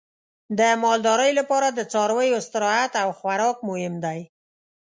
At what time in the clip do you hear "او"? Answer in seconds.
3.03-3.09